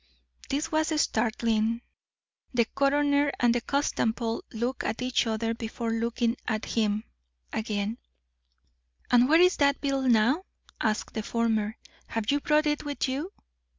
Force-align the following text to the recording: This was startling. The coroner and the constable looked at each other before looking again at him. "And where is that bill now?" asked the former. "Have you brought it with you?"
This 0.49 0.71
was 0.71 0.99
startling. 0.99 1.81
The 2.55 2.65
coroner 2.65 3.31
and 3.39 3.53
the 3.53 3.61
constable 3.61 4.43
looked 4.51 4.83
at 4.83 5.03
each 5.03 5.27
other 5.27 5.53
before 5.53 5.91
looking 5.91 6.37
again 6.47 7.03
at 7.53 7.63
him. 7.75 7.99
"And 9.11 9.29
where 9.29 9.39
is 9.41 9.57
that 9.57 9.79
bill 9.79 10.01
now?" 10.01 10.45
asked 10.81 11.13
the 11.13 11.21
former. 11.21 11.77
"Have 12.07 12.31
you 12.31 12.39
brought 12.39 12.65
it 12.65 12.83
with 12.83 13.07
you?" 13.07 13.31